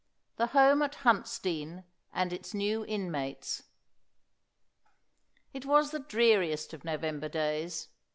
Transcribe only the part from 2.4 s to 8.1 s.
NEW INMATES. It was the dreariest of November days.